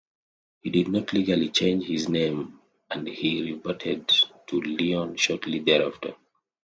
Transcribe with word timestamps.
He 0.63 0.71
did 0.71 0.87
not 0.87 1.13
legally 1.13 1.49
change 1.49 1.85
his 1.85 2.09
name 2.09 2.59
and 2.89 3.07
he 3.07 3.53
reverted 3.53 4.11
to 4.47 4.59
Leon 4.59 5.17
shortly 5.17 5.59
thereafter. 5.59 6.15